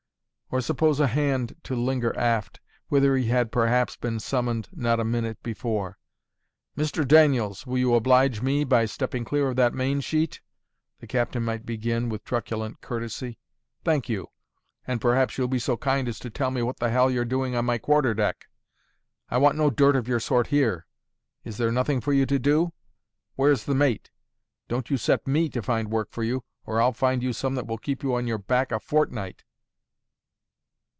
Or 0.53 0.59
suppose 0.59 0.99
a 0.99 1.07
hand 1.07 1.55
to 1.63 1.77
linger 1.77 2.13
aft, 2.19 2.59
whither 2.89 3.15
he 3.15 3.27
had 3.29 3.53
perhaps 3.53 3.95
been 3.95 4.19
summoned 4.19 4.67
not 4.73 4.99
a 4.99 5.05
minute 5.05 5.41
before. 5.41 5.97
"Mr. 6.77 7.07
Daniells, 7.07 7.65
will 7.65 7.77
you 7.77 7.95
oblige 7.95 8.41
me 8.41 8.65
by 8.65 8.83
stepping 8.85 9.23
clear 9.23 9.47
of 9.47 9.55
that 9.55 9.73
main 9.73 10.01
sheet?" 10.01 10.41
the 10.99 11.07
captain 11.07 11.41
might 11.43 11.65
begin, 11.65 12.09
with 12.09 12.25
truculent 12.25 12.81
courtesy. 12.81 13.39
"Thank 13.85 14.09
you. 14.09 14.27
And 14.85 14.99
perhaps 14.99 15.37
you'll 15.37 15.47
be 15.47 15.57
so 15.57 15.77
kind 15.77 16.09
as 16.09 16.19
to 16.19 16.29
tell 16.29 16.51
me 16.51 16.61
what 16.61 16.81
the 16.81 16.89
hell 16.89 17.09
you're 17.09 17.23
doing 17.23 17.55
on 17.55 17.63
my 17.63 17.77
quarter 17.77 18.13
deck? 18.13 18.49
I 19.29 19.37
want 19.37 19.55
no 19.57 19.69
dirt 19.69 19.95
of 19.95 20.09
your 20.09 20.19
sort 20.19 20.47
here. 20.47 20.85
Is 21.45 21.55
there 21.55 21.71
nothing 21.71 22.01
for 22.01 22.11
you 22.11 22.25
to 22.25 22.37
do? 22.39 22.73
Where's 23.37 23.63
the 23.63 23.73
mate? 23.73 24.11
Don't 24.67 24.89
you 24.89 24.97
set 24.97 25.25
ME 25.25 25.47
to 25.47 25.61
find 25.61 25.87
work 25.89 26.11
for 26.11 26.23
you, 26.23 26.43
or 26.65 26.81
I'll 26.81 26.91
find 26.91 27.23
you 27.23 27.31
some 27.31 27.55
that 27.55 27.67
will 27.67 27.77
keep 27.77 28.03
you 28.03 28.15
on 28.15 28.27
your 28.27 28.37
back 28.37 28.73
a 28.73 28.81
fortnight." 28.81 29.45